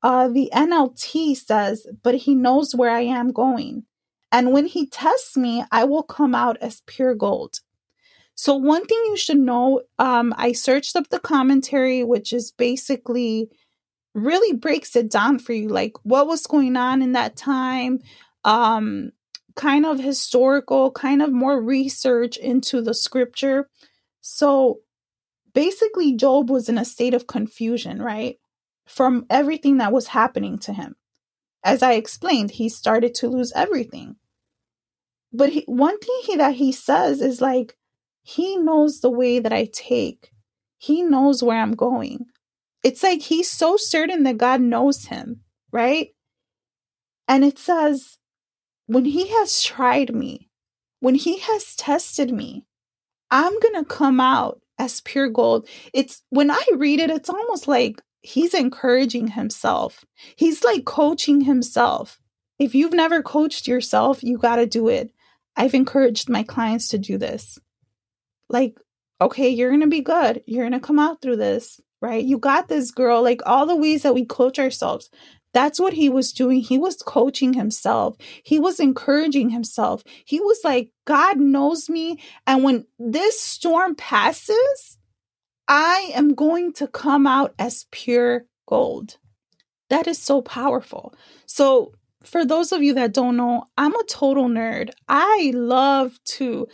[0.01, 3.85] Uh, the NLT says, but he knows where I am going.
[4.31, 7.59] And when he tests me, I will come out as pure gold.
[8.33, 13.49] So, one thing you should know um, I searched up the commentary, which is basically
[14.13, 17.99] really breaks it down for you like what was going on in that time,
[18.43, 19.11] um,
[19.55, 23.69] kind of historical, kind of more research into the scripture.
[24.19, 24.79] So,
[25.55, 28.37] basically, Job was in a state of confusion, right?
[28.85, 30.95] From everything that was happening to him.
[31.63, 34.17] As I explained, he started to lose everything.
[35.33, 37.75] But he, one thing he, that he says is like,
[38.21, 40.31] he knows the way that I take.
[40.77, 42.25] He knows where I'm going.
[42.83, 45.41] It's like he's so certain that God knows him,
[45.71, 46.09] right?
[47.27, 48.19] And it says,
[48.85, 50.49] when he has tried me,
[50.99, 52.65] when he has tested me,
[53.31, 55.67] I'm going to come out as pure gold.
[55.93, 60.05] It's when I read it, it's almost like he's encouraging himself.
[60.35, 62.19] He's like coaching himself.
[62.57, 65.11] If you've never coached yourself, you got to do it.
[65.55, 67.59] I've encouraged my clients to do this.
[68.49, 68.79] Like,
[69.21, 70.43] okay, you're going to be good.
[70.45, 72.23] You're going to come out through this, right?
[72.23, 73.21] You got this, girl.
[73.21, 75.09] Like all the ways that we coach ourselves.
[75.55, 76.59] That's what he was doing.
[76.59, 78.17] He was coaching himself.
[78.43, 80.03] He was encouraging himself.
[80.25, 82.19] He was like, God knows me.
[82.45, 84.97] And when this storm passes,
[85.69, 89.17] I am going to come out as pure gold.
[89.89, 91.15] That is so powerful.
[91.45, 94.89] So, for those of you that don't know, I'm a total nerd.
[95.07, 96.67] I love to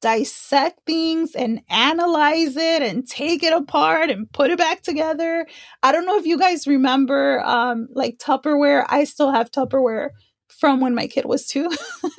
[0.00, 5.46] dissect things and analyze it and take it apart and put it back together.
[5.82, 8.84] I don't know if you guys remember um like Tupperware.
[8.88, 10.10] I still have Tupperware
[10.48, 11.70] from when my kid was 2.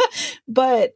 [0.48, 0.92] but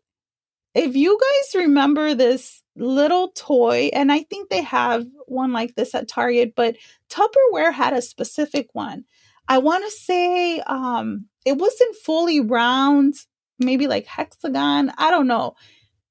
[0.76, 5.94] if you guys remember this little toy and I think they have one like this
[5.94, 6.76] at Target, but
[7.10, 9.06] Tupperware had a specific one.
[9.48, 13.16] I want to say um it wasn't fully round,
[13.60, 15.56] maybe like hexagon, I don't know.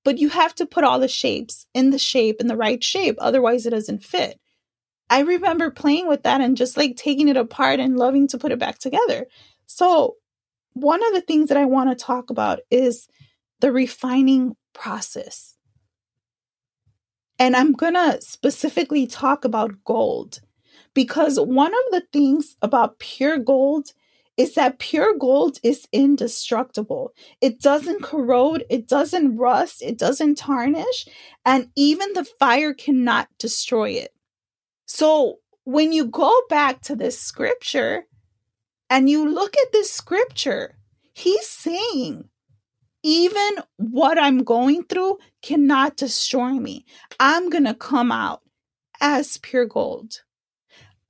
[0.04, 3.16] But you have to put all the shapes in the shape in the right shape
[3.18, 4.40] otherwise it doesn't fit.
[5.08, 8.52] I remember playing with that and just like taking it apart and loving to put
[8.52, 9.26] it back together.
[9.66, 10.16] So,
[10.72, 13.08] one of the things that I want to talk about is
[13.60, 15.56] the refining process.
[17.38, 20.40] And I'm going to specifically talk about gold
[20.94, 23.92] because one of the things about pure gold
[24.36, 27.12] is that pure gold is indestructible.
[27.40, 31.06] It doesn't corrode, it doesn't rust, it doesn't tarnish,
[31.44, 34.12] and even the fire cannot destroy it.
[34.86, 38.04] So when you go back to this scripture
[38.88, 40.76] and you look at this scripture,
[41.14, 42.28] he's saying,
[43.02, 46.84] even what I'm going through cannot destroy me.
[47.18, 48.42] I'm going to come out
[49.00, 50.22] as pure gold.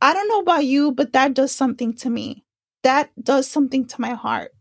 [0.00, 2.44] I don't know about you, but that does something to me.
[2.82, 4.52] That does something to my heart.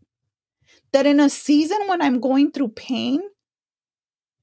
[0.94, 3.22] That in a season when I'm going through pain,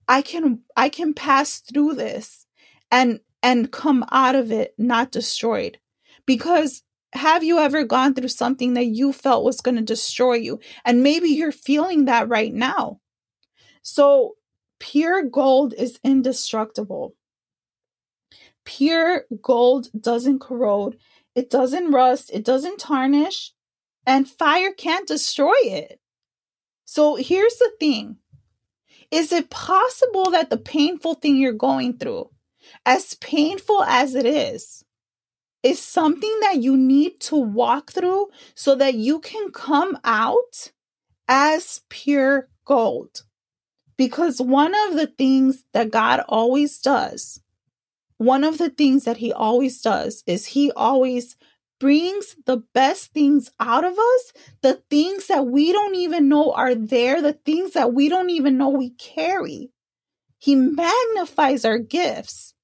[0.08, 2.46] I can I can pass through this
[2.90, 5.78] and and come out of it not destroyed.
[6.26, 10.60] Because have you ever gone through something that you felt was going to destroy you?
[10.84, 13.00] And maybe you're feeling that right now.
[13.82, 14.34] So,
[14.78, 17.14] pure gold is indestructible.
[18.64, 20.98] Pure gold doesn't corrode,
[21.34, 23.54] it doesn't rust, it doesn't tarnish,
[24.09, 26.01] and fire can't destroy it.
[26.87, 28.16] So here's the thing
[29.11, 32.31] Is it possible that the painful thing you're going through,
[32.87, 34.83] as painful as it is,
[35.62, 40.73] is something that you need to walk through so that you can come out
[41.29, 43.25] as pure gold?
[43.99, 47.42] Because one of the things that God always does
[48.18, 51.37] one of the things that he always does is he always
[51.78, 56.74] brings the best things out of us, the things that we don't even know are
[56.74, 59.70] there, the things that we don't even know we carry.
[60.38, 62.54] He magnifies our gifts.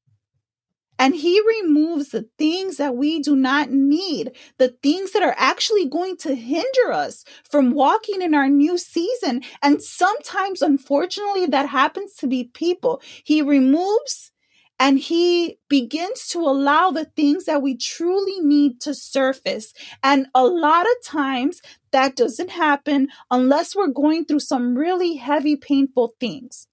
[0.97, 5.87] And he removes the things that we do not need, the things that are actually
[5.87, 9.43] going to hinder us from walking in our new season.
[9.61, 13.03] And sometimes, unfortunately, that happens to be people.
[13.25, 14.31] He removes
[14.79, 19.73] and he begins to allow the things that we truly need to surface.
[20.03, 25.57] And a lot of times that doesn't happen unless we're going through some really heavy,
[25.57, 26.67] painful things.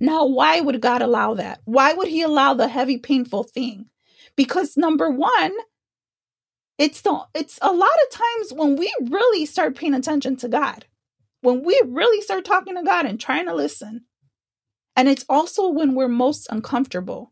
[0.00, 1.60] Now, why would God allow that?
[1.64, 3.86] Why would he allow the heavy, painful thing?
[4.36, 5.52] Because number one,
[6.78, 10.86] it's the it's a lot of times when we really start paying attention to God,
[11.40, 14.04] when we really start talking to God and trying to listen,
[14.98, 17.30] and it's also when we're most uncomfortable.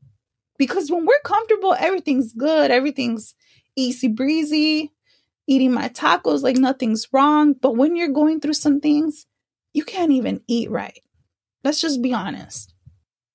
[0.57, 3.35] Because when we're comfortable, everything's good, everything's
[3.75, 4.93] easy breezy,
[5.49, 7.55] eating my tacos like nothing's wrong.
[7.55, 9.27] But when you're going through some things,
[9.73, 11.01] you can't even eat right.
[11.65, 12.73] Let's just be honest.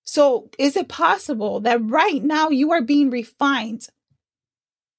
[0.05, 3.87] So, is it possible that right now you are being refined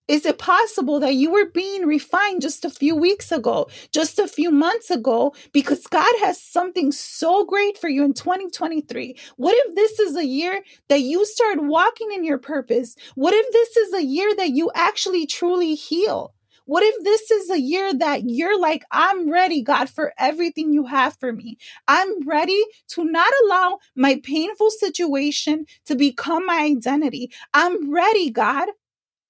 [0.08, 4.28] is it possible that you were being refined just a few weeks ago, just a
[4.28, 9.16] few months ago, because God has something so great for you in 2023?
[9.36, 12.96] What if this is a year that you start walking in your purpose?
[13.14, 16.34] What if this is a year that you actually truly heal?
[16.66, 20.86] What if this is a year that you're like, I'm ready, God, for everything you
[20.86, 21.58] have for me?
[21.88, 27.32] I'm ready to not allow my painful situation to become my identity.
[27.52, 28.68] I'm ready, God.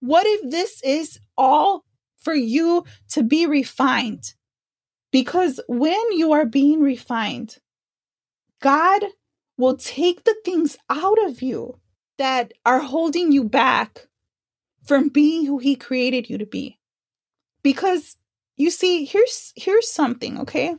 [0.03, 1.85] What if this is all
[2.17, 4.35] for you to be refined?
[5.13, 7.59] Because when you are being refined,
[8.61, 9.05] God
[9.57, 11.79] will take the things out of you
[12.19, 14.09] that are holding you back
[14.85, 16.81] from being who he created you to be.
[17.63, 18.17] Because
[18.57, 20.75] you see, here's here's something, okay?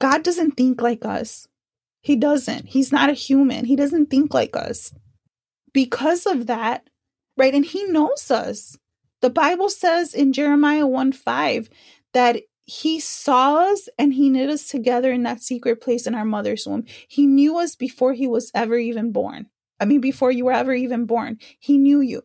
[0.00, 1.48] God doesn't think like us.
[2.00, 2.66] He doesn't.
[2.66, 3.64] He's not a human.
[3.64, 4.94] He doesn't think like us.
[5.72, 6.88] Because of that,
[7.36, 7.54] right?
[7.54, 8.76] And he knows us.
[9.20, 11.68] The Bible says in Jeremiah 1 5
[12.12, 16.24] that he saw us and he knit us together in that secret place in our
[16.24, 16.84] mother's womb.
[17.08, 19.46] He knew us before he was ever even born.
[19.78, 22.22] I mean, before you were ever even born, he knew you.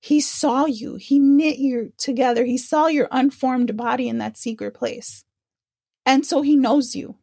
[0.00, 0.96] He saw you.
[0.96, 2.44] He knit you together.
[2.44, 5.24] He saw your unformed body in that secret place.
[6.04, 7.16] And so he knows you.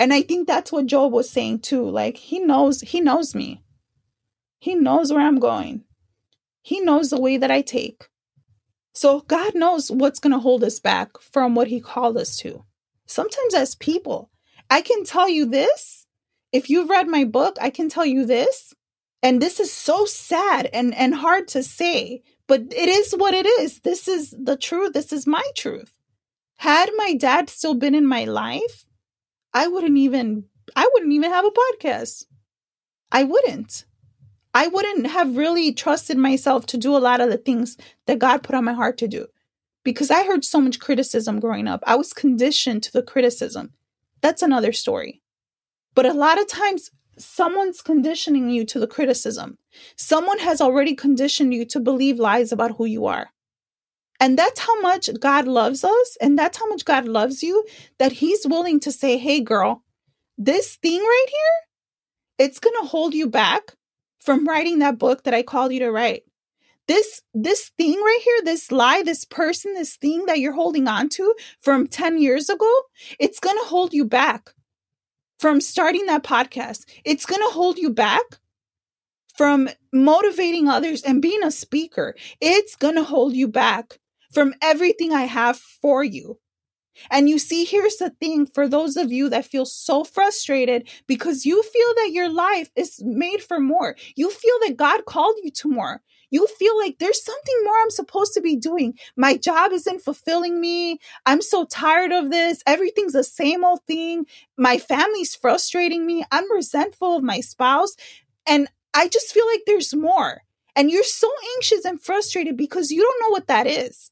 [0.00, 1.88] And I think that's what Job was saying too.
[1.88, 3.62] Like he knows, he knows me.
[4.62, 5.82] He knows where I'm going.
[6.62, 8.06] He knows the way that I take.
[8.94, 12.64] So God knows what's going to hold us back from what He called us to.
[13.04, 14.30] Sometimes, as people,
[14.70, 16.06] I can tell you this.
[16.52, 18.72] If you've read my book, I can tell you this.
[19.20, 23.46] And this is so sad and, and hard to say, But it is what it
[23.46, 23.80] is.
[23.80, 24.92] This is the truth.
[24.92, 25.92] This is my truth.
[26.58, 28.84] Had my dad still been in my life,
[29.52, 30.44] I wouldn't even
[30.76, 32.26] I wouldn't even have a podcast.
[33.10, 33.86] I wouldn't.
[34.54, 37.76] I wouldn't have really trusted myself to do a lot of the things
[38.06, 39.26] that God put on my heart to do
[39.84, 41.82] because I heard so much criticism growing up.
[41.86, 43.72] I was conditioned to the criticism.
[44.20, 45.22] That's another story.
[45.94, 49.58] But a lot of times, someone's conditioning you to the criticism.
[49.96, 53.30] Someone has already conditioned you to believe lies about who you are.
[54.20, 56.16] And that's how much God loves us.
[56.20, 57.64] And that's how much God loves you
[57.98, 59.82] that He's willing to say, hey, girl,
[60.38, 63.74] this thing right here, it's going to hold you back
[64.22, 66.22] from writing that book that I called you to write.
[66.88, 71.08] This this thing right here, this lie, this person, this thing that you're holding on
[71.10, 72.70] to from 10 years ago,
[73.18, 74.54] it's going to hold you back
[75.38, 76.84] from starting that podcast.
[77.04, 78.22] It's going to hold you back
[79.36, 82.14] from motivating others and being a speaker.
[82.40, 83.98] It's going to hold you back
[84.32, 86.38] from everything I have for you.
[87.10, 91.46] And you see, here's the thing for those of you that feel so frustrated because
[91.46, 93.96] you feel that your life is made for more.
[94.14, 96.02] You feel that God called you to more.
[96.30, 98.98] You feel like there's something more I'm supposed to be doing.
[99.16, 100.98] My job isn't fulfilling me.
[101.26, 102.62] I'm so tired of this.
[102.66, 104.24] Everything's the same old thing.
[104.56, 106.24] My family's frustrating me.
[106.32, 107.94] I'm resentful of my spouse.
[108.46, 110.42] And I just feel like there's more.
[110.74, 114.11] And you're so anxious and frustrated because you don't know what that is.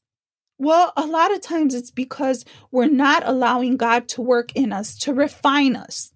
[0.61, 4.95] Well, a lot of times it's because we're not allowing God to work in us,
[4.99, 6.13] to refine us.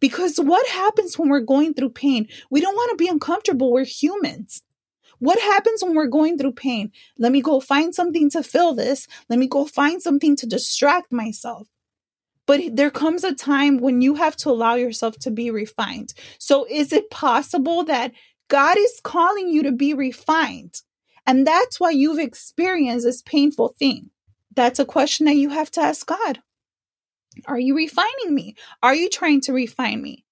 [0.00, 2.28] Because what happens when we're going through pain?
[2.50, 3.72] We don't want to be uncomfortable.
[3.72, 4.62] We're humans.
[5.18, 6.92] What happens when we're going through pain?
[7.18, 9.08] Let me go find something to fill this.
[9.30, 11.66] Let me go find something to distract myself.
[12.44, 16.12] But there comes a time when you have to allow yourself to be refined.
[16.38, 18.12] So, is it possible that
[18.48, 20.82] God is calling you to be refined?
[21.26, 24.10] And that's why you've experienced this painful thing.
[24.54, 26.40] That's a question that you have to ask God.
[27.46, 28.54] Are you refining me?
[28.82, 30.24] Are you trying to refine me?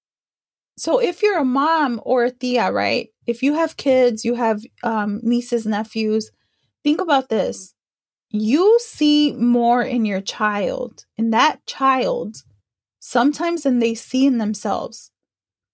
[0.77, 3.09] So if you're a mom or a tia, right?
[3.27, 6.31] If you have kids, you have um, nieces, nephews,
[6.83, 7.73] think about this.
[8.29, 12.37] You see more in your child, in that child,
[12.99, 15.11] sometimes than they see in themselves,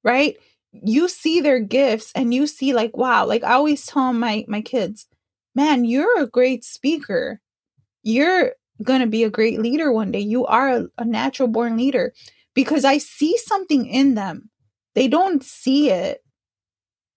[0.03, 0.35] right?
[0.71, 4.61] You see their gifts and you see like, wow, like I always tell my my
[4.61, 5.07] kids,
[5.55, 7.41] man, you're a great speaker.
[8.03, 10.19] You're going to be a great leader one day.
[10.19, 12.13] You are a, a natural born leader
[12.53, 14.49] because I see something in them.
[14.95, 16.23] They don't see it.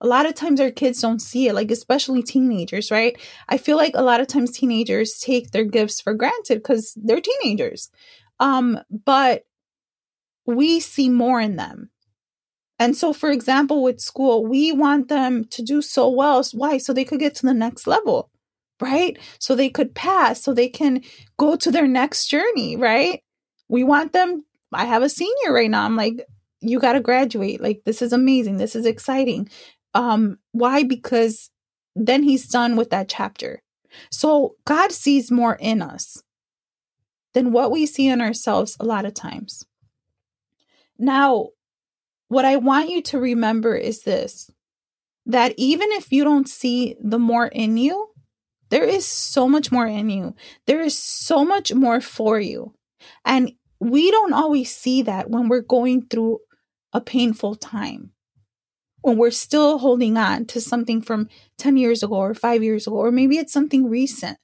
[0.01, 3.19] A lot of times our kids don't see it, like especially teenagers, right?
[3.49, 7.23] I feel like a lot of times teenagers take their gifts for granted because they're
[7.23, 7.91] teenagers.
[8.39, 9.45] Um, but
[10.47, 11.91] we see more in them.
[12.85, 16.45] And so, for example, with school, we want them to do so well.
[16.53, 16.77] Why?
[16.77, 18.29] So they could get to the next level,
[18.79, 19.19] right?
[19.39, 21.01] So they could pass, so they can
[21.39, 23.23] go to their next journey, right?
[23.71, 24.45] We want them.
[24.71, 25.87] I have a senior right now.
[25.87, 26.27] I'm like,
[26.61, 27.63] you got to graduate.
[27.63, 28.59] Like, this is amazing.
[28.59, 29.49] This is exciting.
[29.95, 30.83] Um, why?
[30.83, 31.51] Because
[31.97, 33.63] then he's done with that chapter.
[34.11, 36.23] So God sees more in us
[37.33, 39.65] than what we see in ourselves a lot of times.
[40.99, 41.49] Now,
[42.35, 44.51] what I want you to remember is this
[45.25, 48.11] that even if you don't see the more in you,
[48.71, 50.35] there is so much more in you.
[50.67, 52.75] There is so much more for you.
[53.25, 56.41] And we don't always see that when we're going through
[56.93, 58.11] a painful time,
[59.03, 61.29] when we're still holding on to something from
[61.59, 64.39] 10 years ago or five years ago, or maybe it's something recent.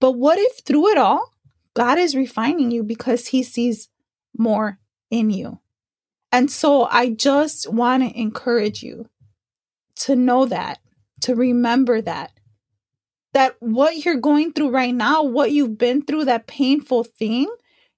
[0.00, 1.32] But what if through it all,
[1.74, 3.88] God is refining you because he sees
[4.38, 4.78] more
[5.10, 5.61] in you?
[6.32, 9.08] And so I just want to encourage you
[9.96, 10.78] to know that,
[11.20, 12.32] to remember that,
[13.34, 17.48] that what you're going through right now, what you've been through, that painful thing,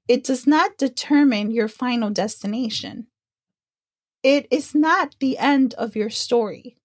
[0.08, 3.06] it does not determine your final destination.
[4.24, 6.76] It is not the end of your story.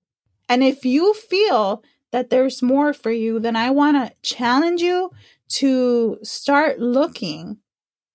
[0.48, 5.12] And if you feel that there's more for you, then I want to challenge you
[5.50, 7.58] to start looking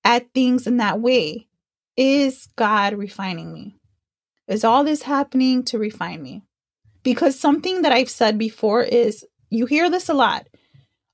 [0.05, 1.49] at things in that way
[1.97, 3.77] is God refining me?
[4.49, 6.43] Is all this happening to refine me?
[7.03, 10.47] Because something that I've said before is you hear this a lot.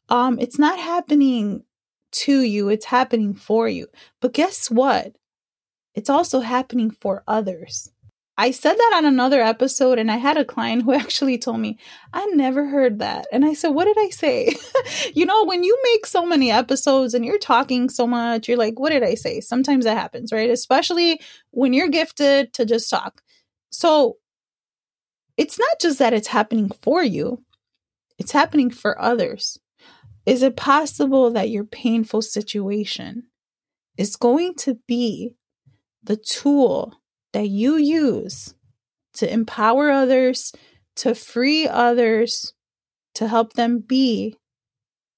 [0.08, 1.64] Um, it's not happening
[2.12, 3.86] to you, it's happening for you.
[4.20, 5.16] But guess what?
[5.94, 7.90] It's also happening for others.
[8.40, 11.78] I said that on another episode, and I had a client who actually told me,
[12.14, 13.26] I never heard that.
[13.30, 14.56] And I said, What did I say?
[15.14, 18.80] you know, when you make so many episodes and you're talking so much, you're like,
[18.80, 19.42] What did I say?
[19.42, 20.48] Sometimes that happens, right?
[20.48, 21.20] Especially
[21.50, 23.20] when you're gifted to just talk.
[23.68, 24.16] So
[25.36, 27.44] it's not just that it's happening for you,
[28.18, 29.58] It's happening for others.
[30.24, 33.24] Is it possible that your painful situation
[33.98, 35.34] is going to be
[36.02, 36.99] the tool
[37.32, 38.54] that you use
[39.14, 40.52] to empower others,
[40.96, 42.54] to free others,
[43.14, 44.36] to help them be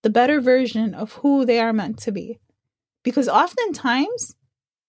[0.02, 2.38] the better version of who they are meant to be?
[3.02, 4.36] Because oftentimes,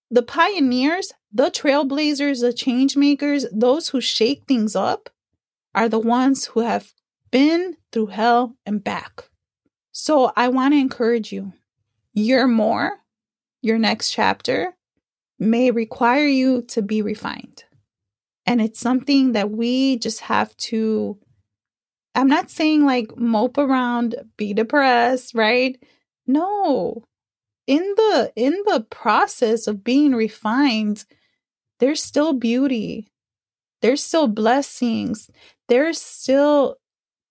[0.10, 5.10] the pioneers, the trailblazers, the change makers, those who shake things up,
[5.74, 6.94] are the ones who have
[7.32, 9.30] been through hell and back.
[9.92, 11.54] So I want to encourage you.
[12.14, 13.00] Your more,
[13.62, 14.76] your next chapter
[15.44, 17.64] may require you to be refined.
[18.46, 21.18] And it's something that we just have to.
[22.16, 25.82] I'm not saying like mope around, be depressed, right?
[26.28, 27.04] No.
[27.66, 31.06] In the in the process of being refined,
[31.80, 33.08] there's still beauty.
[33.82, 35.30] There's still blessings.
[35.70, 36.78] There's still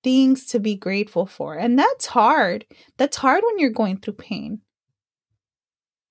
[0.02, 1.54] things to be grateful for.
[1.54, 2.66] And that's hard.
[2.98, 4.60] That's hard when you're going through pain.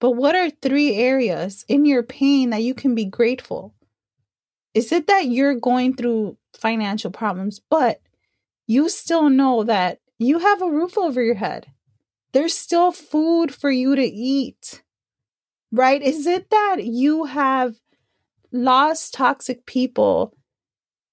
[0.02, 3.74] But what are three areas in your pain that you can be grateful?
[4.74, 8.02] Is it that you're going through financial problems, but
[8.68, 11.68] you still know that you have a roof over your head?
[12.34, 14.84] There's still food for you to eat,
[15.72, 16.02] right?
[16.02, 17.76] Is it that you have
[18.52, 20.36] lost toxic people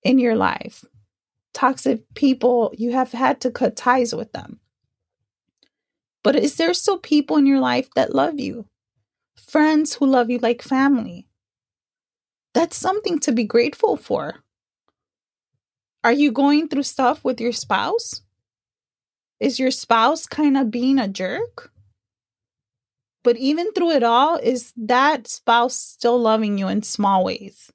[0.02, 0.84] in your life?
[1.58, 4.60] toxic people, you have had to cut ties with them.
[6.22, 8.66] But is there still people in your life that love you?
[9.46, 11.26] Friends who love you like family?
[12.54, 14.42] That's something to be grateful for.
[16.04, 18.22] Are you going through stuff with your spouse?
[19.40, 21.70] Is your spouse kind of being a jerk?
[23.22, 27.72] But even through it all, is that spouse still loving you in small ways?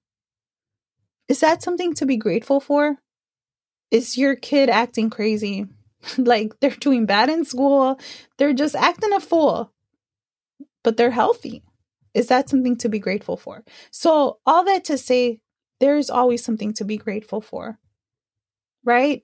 [1.28, 2.97] Is that something to be grateful for?
[3.91, 5.68] Is your kid acting crazy?
[6.18, 7.99] like they're doing bad in school,
[8.38, 9.73] they're just acting a fool,
[10.84, 11.64] but they're healthy.
[12.14, 13.64] Is that something to be grateful for?
[13.92, 15.40] So, all that to say,
[15.80, 17.80] there's always something to be grateful for,
[18.84, 19.22] right?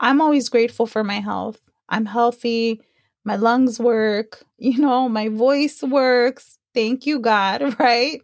[0.00, 1.60] I'm always grateful for my health.
[1.88, 2.82] I'm healthy.
[3.24, 4.42] My lungs work.
[4.58, 6.58] You know, my voice works.
[6.74, 8.22] Thank you, God, right?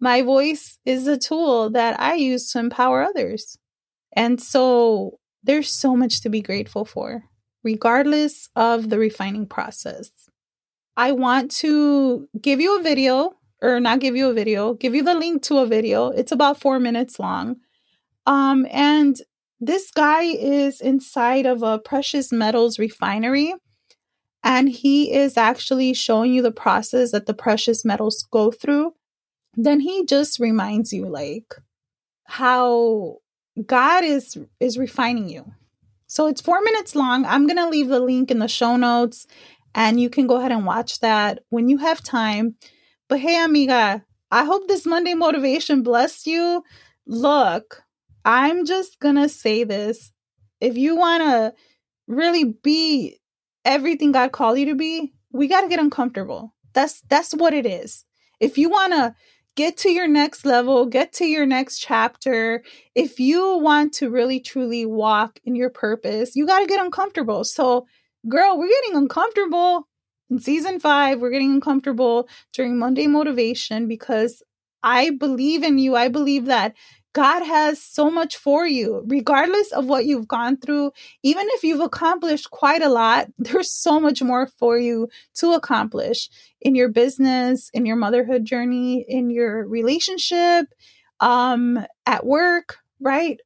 [0.00, 3.58] My voice is a tool that I use to empower others.
[4.14, 7.24] And so there's so much to be grateful for,
[7.64, 10.10] regardless of the refining process.
[10.96, 15.02] I want to give you a video, or not give you a video, give you
[15.02, 16.08] the link to a video.
[16.08, 17.56] It's about four minutes long.
[18.26, 19.16] Um, and
[19.60, 23.54] this guy is inside of a precious metals refinery.
[24.42, 28.92] And he is actually showing you the process that the precious metals go through.
[29.54, 31.54] Then he just reminds you, like,
[32.24, 33.18] how
[33.64, 35.52] God is is refining you.
[36.06, 37.24] So it's 4 minutes long.
[37.24, 39.26] I'm going to leave the link in the show notes
[39.74, 42.56] and you can go ahead and watch that when you have time.
[43.08, 46.62] But hey amiga, I hope this Monday motivation blessed you.
[47.06, 47.84] Look,
[48.24, 50.12] I'm just going to say this.
[50.60, 51.54] If you want to
[52.06, 53.18] really be
[53.64, 56.54] everything God called you to be, we got to get uncomfortable.
[56.72, 58.04] That's that's what it is.
[58.40, 59.14] If you want to
[59.56, 62.62] get to your next level, get to your next chapter.
[62.94, 67.44] If you want to really truly walk in your purpose, you got to get uncomfortable.
[67.44, 67.86] So,
[68.28, 69.88] girl, we're getting uncomfortable
[70.30, 71.20] in season five.
[71.20, 74.42] We're getting uncomfortable during Monday Motivation because
[74.82, 75.96] I believe in you.
[75.96, 76.74] I believe that
[77.14, 80.90] God has so much for you, regardless of what you've gone through.
[81.22, 86.28] Even if you've accomplished quite a lot, there's so much more for you to accomplish
[86.60, 90.66] in your business, in your motherhood journey, in your relationship,
[91.20, 93.38] um, at work, right?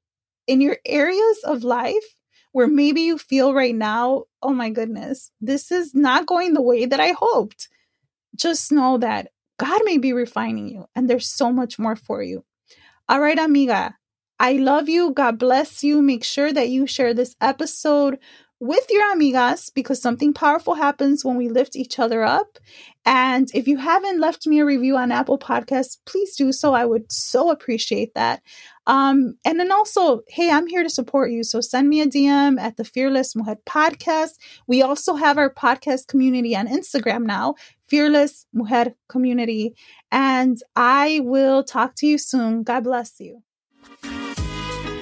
[0.47, 2.17] In your areas of life
[2.59, 6.87] where maybe you feel right now, oh my goodness, this is not going the way
[6.87, 7.69] that I hoped.
[8.35, 9.29] Just know that
[9.61, 12.45] God may be refining you and there's so much more for you.
[13.09, 13.95] All right, amiga.
[14.41, 15.13] I love you.
[15.13, 16.03] God bless you.
[16.03, 18.19] Make sure that you share this episode
[18.59, 22.59] with your amigas because something powerful happens when we lift each other up.
[23.11, 26.75] And if you haven't left me a review on Apple Podcasts, please do so.
[26.75, 28.43] I would so appreciate that.
[28.87, 31.43] Um, and then also, hey, I'm here to support you.
[31.43, 34.33] So send me a DM at the Fearless Mujer podcast.
[34.67, 37.55] We also have our podcast community on Instagram now,
[37.87, 39.75] Fearless Mujer Community.
[40.13, 42.63] And I will talk to you soon.
[42.63, 43.43] God bless you.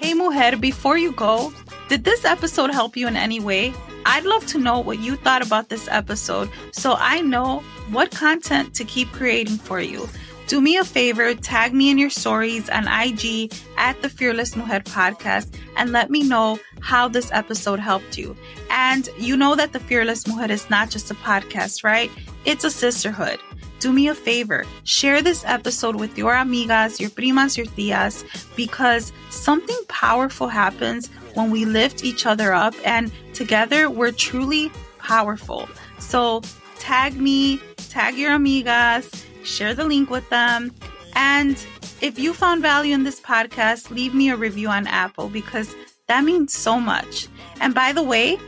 [0.00, 1.52] Hey, Mujer, before you go,
[1.88, 3.74] did this episode help you in any way?
[4.08, 7.58] I'd love to know what you thought about this episode so I know
[7.90, 10.08] what content to keep creating for you.
[10.46, 14.78] do me a favor, tag me in your stories on IG at the Fearless Mujer
[14.78, 18.36] podcast and let me know how this episode helped you.
[18.70, 22.08] And you know that the Fearless Mujer is not just a podcast, right?
[22.44, 23.40] It's a sisterhood.
[23.80, 29.12] Do me a favor, share this episode with your amigas, your primas, your tias, because
[29.30, 35.68] something powerful happens when we lift each other up and together we're truly powerful.
[35.98, 36.42] So
[36.78, 37.60] tag me,
[37.90, 40.72] tag your amigas, share the link with them.
[41.14, 41.56] And
[42.00, 45.74] if you found value in this podcast, leave me a review on Apple because
[46.08, 47.28] that means so much.
[47.60, 48.38] And by the way,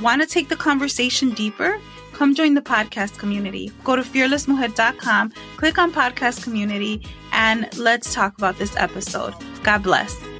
[0.00, 1.78] want to take the conversation deeper?
[2.12, 3.72] Come join the podcast community.
[3.84, 9.34] Go to fearlessmujer.com, click on podcast community, and let's talk about this episode.
[9.62, 10.31] God bless.